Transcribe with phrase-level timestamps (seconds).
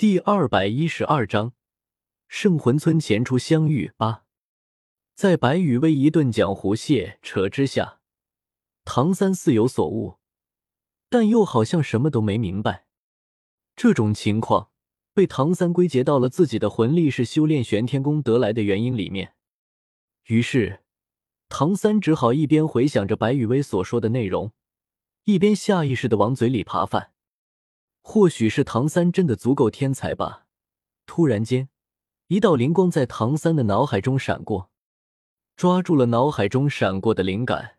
[0.00, 1.52] 第二百一十二章，
[2.26, 4.24] 圣魂村前出相遇八。
[5.14, 8.00] 在白羽薇一顿讲胡谢扯之下，
[8.86, 10.16] 唐三似有所悟，
[11.10, 12.86] 但又好像什么都没明白。
[13.76, 14.70] 这种情况
[15.12, 19.34] 被唐三归结到了自己的魂力是修炼玄天功得来的原因里面。
[20.28, 20.80] 于是，
[21.50, 24.50] 唐三只好一边回想着白羽薇所说的内容，
[25.24, 27.12] 一边下意识的往嘴里扒饭。
[28.02, 30.46] 或许是唐三真的足够天才吧。
[31.06, 31.68] 突然间，
[32.28, 34.70] 一道灵光在唐三的脑海中闪过，
[35.56, 37.78] 抓住了脑海中闪过的灵感，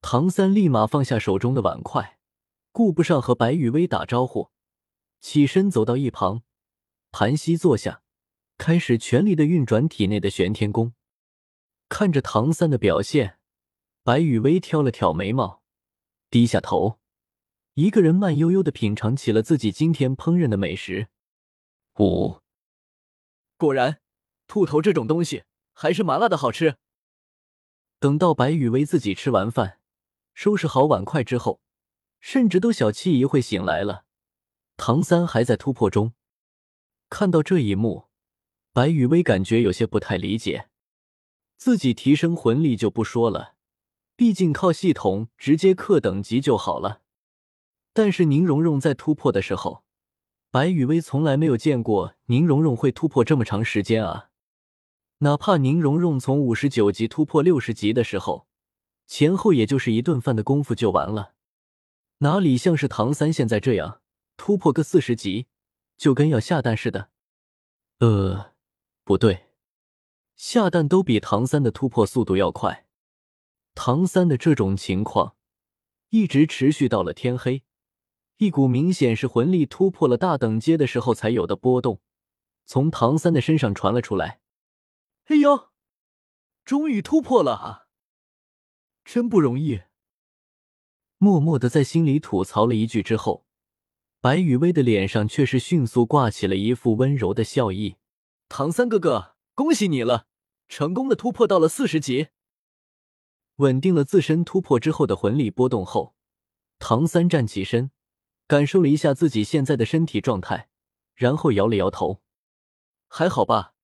[0.00, 2.18] 唐三立马放下手中的碗筷，
[2.70, 4.50] 顾不上和白雨薇打招呼，
[5.20, 6.42] 起身走到一旁，
[7.10, 8.02] 盘膝坐下，
[8.58, 10.94] 开始全力的运转体内的玄天功。
[11.88, 13.38] 看着唐三的表现，
[14.02, 15.62] 白雨薇挑了挑眉毛，
[16.30, 17.01] 低下头。
[17.74, 21.08] 一个人慢悠悠的品尝起了自己今天烹饪的美食。
[21.98, 22.40] 五，
[23.56, 23.98] 果然，
[24.46, 26.76] 兔头这种东西还是麻辣的好吃。
[27.98, 29.78] 等到白雨薇自己吃完饭，
[30.34, 31.62] 收拾好碗筷之后，
[32.20, 34.04] 甚至都小憩一会醒来了。
[34.76, 36.12] 唐三还在突破中。
[37.08, 38.08] 看到这一幕，
[38.74, 40.68] 白雨薇感觉有些不太理解。
[41.56, 43.54] 自己提升魂力就不说了，
[44.14, 47.01] 毕竟靠系统直接克等级就好了。
[47.92, 49.84] 但是宁荣荣在突破的时候，
[50.50, 54.30] 白雨薇从来没有见过宁荣荣会突破这么长时间啊！
[55.18, 58.46] 哪怕宁荣荣从五十九级突破六十级的时候，
[59.06, 61.34] 前后也就是一顿饭的功夫就完了，
[62.18, 64.00] 哪里像是唐三现在这样
[64.36, 65.46] 突破个四十级，
[65.96, 67.10] 就跟要下蛋似的。
[67.98, 68.52] 呃，
[69.04, 69.46] 不对，
[70.34, 72.86] 下蛋都比唐三的突破速度要快。
[73.74, 75.36] 唐三的这种情况
[76.10, 77.62] 一直持续到了天黑。
[78.42, 82.00] 一股明显是魂力突破了大等阶的时候才有的波动，
[82.66, 84.40] 从唐三的身上传了出来。
[85.26, 85.68] 哎呦，
[86.64, 87.86] 终于突破了啊！
[89.04, 89.82] 真不容易。
[91.18, 93.46] 默默的在心里吐槽了一句之后，
[94.20, 97.94] 白雨薇的脸上却是迅速挂起了一副温柔的笑意。
[98.48, 100.26] 唐三哥哥，恭喜你了，
[100.66, 102.30] 成功的突破到了四十级。
[103.58, 106.16] 稳定了自身突破之后的魂力波动后，
[106.80, 107.92] 唐三站起身。
[108.46, 110.68] 感受了一下自己现在的身体状态，
[111.14, 112.22] 然后摇了摇头，
[113.08, 113.74] 还好吧。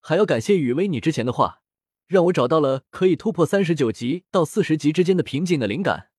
[0.00, 1.62] 还要感谢雨薇你之前的话，
[2.06, 6.10] 让我找到了可以突破三十九级到四十级之间的瓶颈的灵感。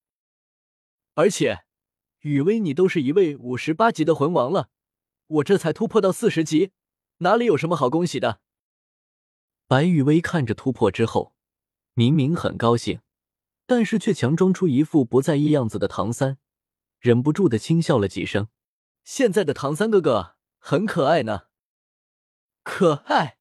[1.15, 1.63] 而且，
[2.19, 4.69] 雨薇你都是一位五十八级的魂王了，
[5.27, 6.71] 我这才突破到四十级，
[7.19, 8.41] 哪里有什么好恭喜的？
[9.67, 11.33] 白雨薇看着突破之后，
[11.93, 12.99] 明明很高兴，
[13.65, 16.37] 但是却强装出一副不在意样子的唐三。
[16.99, 18.47] 忍不住的轻笑了几声。
[19.03, 21.43] 现在的唐三哥哥很可爱呢。
[22.63, 23.37] 可爱。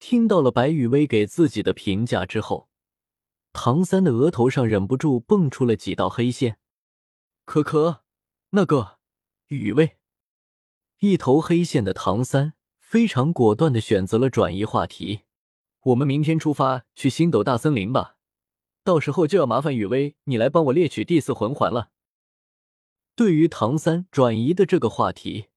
[0.00, 2.68] 听到了白雨薇给自己的评价之后，
[3.52, 6.58] 唐三的额头上忍不住蹦出了几道黑线。
[7.44, 8.04] 可可，
[8.50, 8.98] 那个
[9.48, 9.96] 雨薇，
[10.98, 15.22] 一头黑线的唐三非常果断的选择了转移话题。
[15.82, 18.16] 我们明天出发去星斗大森林吧，
[18.84, 21.90] 到时候就要麻烦雨薇你来帮我猎取第四魂环了。
[23.18, 25.48] 对于唐三转移的这个话题，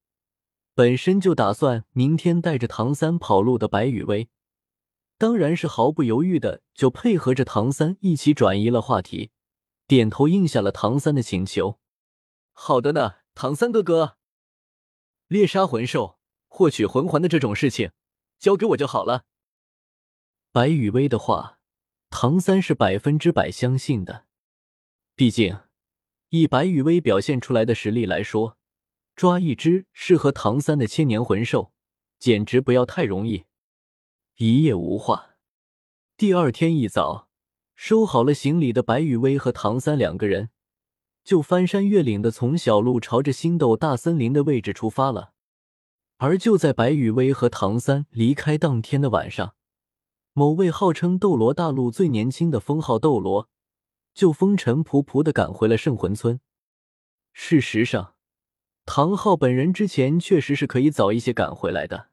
[0.73, 4.29] 本身就打算明天带着唐三跑路的白雨薇，
[5.19, 9.29] 当然是毫不犹豫的就配合着唐三一起转移了话题，
[9.85, 11.77] 点头应下了唐三的请求。
[12.51, 14.17] 好的呢，唐三哥哥，
[15.27, 16.17] 猎杀魂兽、
[16.47, 17.91] 获取魂环的这种事情，
[18.39, 19.25] 交给我就好了。
[20.51, 21.59] 白雨薇的话，
[22.09, 24.25] 唐三是百分之百相信的，
[25.15, 25.59] 毕竟。
[26.33, 28.57] 以白羽薇表现出来的实力来说，
[29.17, 31.73] 抓一只适合唐三的千年魂兽，
[32.19, 33.43] 简直不要太容易。
[34.37, 35.31] 一夜无话。
[36.15, 37.27] 第二天一早，
[37.75, 40.51] 收好了行李的白羽薇和唐三两个人，
[41.25, 45.33] 就翻山越岭的从小路朝着星斗大森林的位置出发了。
[46.15, 49.55] 而就在白羽薇和唐三离开当天的晚上，
[50.31, 53.49] 某位号称斗罗大陆最年轻的封号斗罗。
[54.13, 56.39] 就风尘仆仆的赶回了圣魂村。
[57.33, 58.15] 事实上，
[58.85, 62.09] 唐昊本人之前确实是可以早一些赶回来的，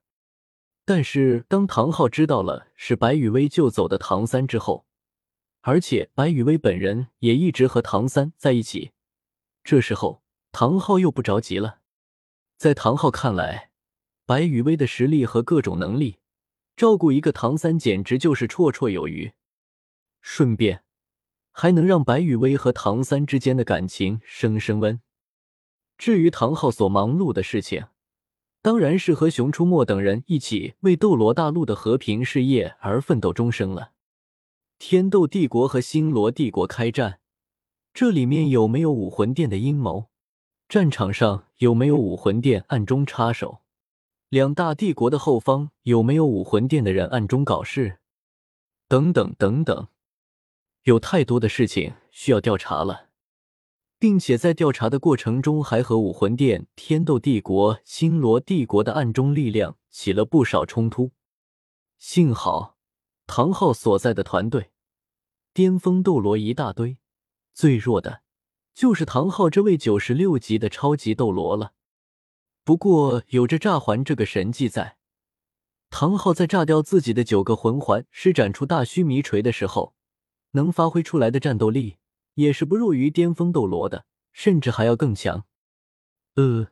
[0.85, 4.87] 但是当唐昊知道了是白雨薇救走的唐三之后，
[5.63, 8.93] 而且白雨薇本人也一直和唐三在一起，
[9.65, 10.23] 这时候
[10.53, 11.81] 唐昊又不着急了。
[12.57, 13.71] 在唐昊看来，
[14.25, 16.19] 白雨薇的实力和各种能力，
[16.77, 19.33] 照顾一个唐三简直就是绰绰有余。
[20.21, 20.85] 顺便。
[21.61, 25.01] 还能让白雨薇和唐三之间的感情升升温。
[25.97, 27.87] 至于唐昊所忙碌的事情，
[28.63, 33.91] 当然是和熊出没等人一起为斗罗大陆的和平事业而奋斗终生了。
[34.79, 37.19] 天斗帝国和星罗帝国开战，
[37.93, 40.11] 这里面有没有武魂殿的阴谋？
[40.69, 43.63] 战场上有没有武魂殿暗中插手？
[44.29, 47.99] 两大帝国的后方有没有武魂殿的人暗中搞事？
[48.87, 49.89] 等等等等，
[50.89, 53.11] 有太多的事情需要调查了，
[53.99, 61.13] 并且在调查的过程中还和武魂殿、天斗帝国、星罗帝国的暗中力量起了不少冲突。
[61.99, 62.79] 幸好
[63.27, 64.71] 唐昊所在的团队
[65.53, 66.97] 巅峰斗罗一大堆，
[67.53, 68.23] 最弱的。
[68.73, 71.73] 就是唐昊这位九十六级的超级斗罗了。
[72.65, 74.97] 不过有着炸环这个神技在，
[75.91, 79.95] 唐昊在炸掉自己的九个魂环，施展出大须弥锤的时候，
[80.53, 81.97] 能发挥出来的战斗力
[82.35, 85.45] 也是不弱于巅峰斗罗的，甚至还要更强。
[86.35, 86.69] 呃，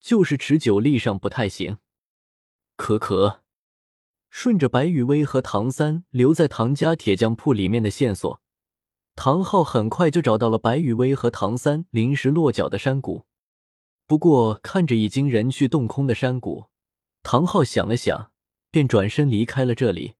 [0.00, 1.78] 就是持久力上不太行。
[2.76, 3.42] 可可，
[4.28, 8.40] 顺着白羽薇和唐三留在唐家铁匠铺里面的线索。
[9.14, 13.24] 唐昊很快就找到了白羽薇和唐三临时落脚的山谷，
[14.06, 16.66] 不过看着已经人去洞空的山谷，
[17.22, 18.30] 唐昊想了想，
[18.70, 20.16] 便转身离开了这里。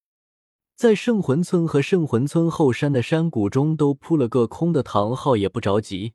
[0.77, 6.13] 在圣魂村和圣魂村后山的山谷中都扑了个空的唐昊也不着急，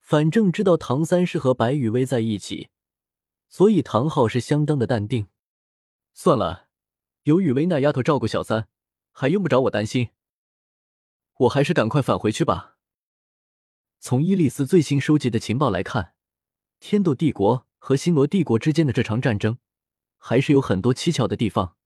[0.00, 2.70] 反正知道唐三是和白雨薇在一起，
[3.48, 5.28] 所以唐昊是相当的淡定。
[6.12, 6.66] 算了，
[7.22, 8.66] 有雨薇那丫头照顾小三，
[9.12, 10.08] 还用不着我担心。
[11.38, 12.78] 我还是赶快返回去吧。
[14.00, 16.14] 从伊利斯最新收集的情报来看，
[16.80, 19.58] 天斗帝国和星罗帝国之间的这场战争，
[20.18, 21.76] 还是有很多蹊跷的地方。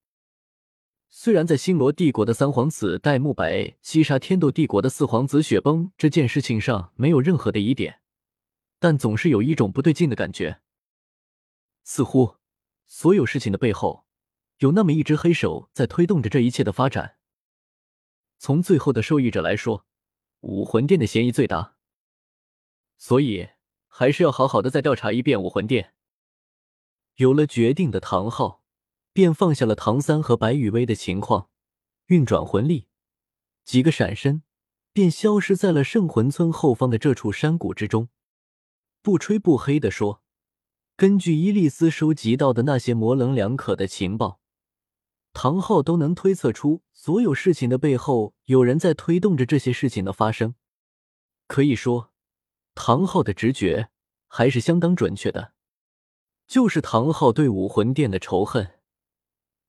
[1.09, 8.01] 虽然在星罗帝国的三皇子戴沐白击杀天斗帝国的四皇子雪崩这件事情上没有任何的疑点，
[8.79, 10.61] 但总是有一种不对劲的感觉。
[11.85, 12.37] 似乎
[12.87, 14.07] 所有事情的背后，
[14.59, 17.17] 有那么一只黑手在推动着这一切的发展。
[18.39, 19.87] 从最后的受益者来说，
[20.41, 21.77] 武魂殿的嫌疑最大，
[22.99, 23.49] 所以
[23.87, 25.95] 还是要好好的再调查一遍武魂殿。
[27.15, 28.63] 有了决定的唐昊，
[29.17, 31.49] 便放下了唐三和白羽薇的情况，
[32.09, 32.89] 运转魂力，
[33.65, 34.43] 几个闪身，
[34.93, 38.11] 便消失在了圣魂村后方的这处山谷之中。
[39.01, 40.21] 不吹不黑的说，
[40.99, 44.39] 根据伊利斯收集到的那些模棱两可的情报。
[45.33, 50.57] 唐昊都能推测出所有事情的背后有人在推动着这些事情的发生，
[51.47, 52.13] 可以说，
[52.75, 53.89] 唐昊的直觉
[54.29, 55.55] 还是相当准确的。
[56.47, 58.76] 就是唐昊对武魂殿的仇恨，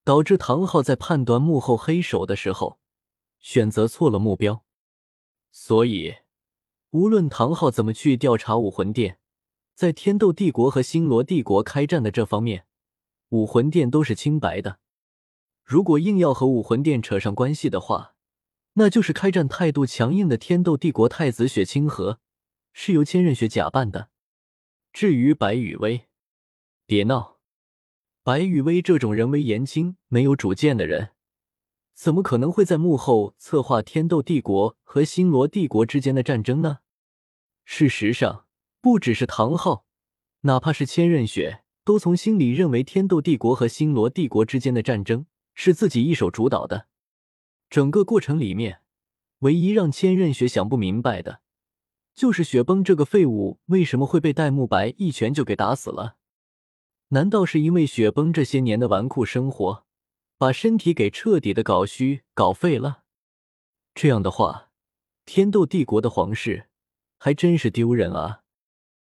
[0.08, 2.80] 导致唐昊在判断幕后黑手的时候
[3.42, 4.64] 选择错了目标。
[5.52, 6.20] 所以，
[6.92, 9.20] 无论唐昊怎么去调查武魂殿，
[9.76, 12.66] 在天斗帝国和星罗帝国开战的这方面，
[13.32, 14.80] 武魂殿都是清白的。
[15.66, 18.16] 如果硬要和武魂殿扯上关系的话，
[18.76, 22.22] 那就是开战态度强硬的天斗帝国太子雪清河
[22.72, 24.08] 是由千仞雪假扮的。
[24.94, 26.08] 至于白羽薇，
[26.86, 27.37] 别闹！
[28.28, 31.12] 白羽薇这种人微言轻、没有主见的人，
[31.94, 36.80] 怎么可能会在幕后策划天斗帝国和星罗帝国之间的战争呢？
[37.64, 38.46] 事实上，
[38.82, 39.86] 不只是唐昊，
[40.42, 45.26] 哪怕是千仞雪，都从心里认为天斗帝国和星罗帝国之间的战争。
[45.54, 46.88] 是自己一手主导的，
[47.70, 48.82] 整个过程里面，
[49.40, 51.40] 唯一让千仞雪想不明白的，
[52.14, 56.17] 就是雪崩这个废物为什么会被戴沐白一拳就给打死了？
[57.10, 59.86] 难道是因为雪崩这些年的纨绔生活，
[60.38, 63.04] 把身体给彻底的搞虚、搞废了？
[63.96, 64.70] 这样的话，
[65.26, 66.68] 天斗帝国的皇室
[67.18, 68.42] 还真是丢人啊！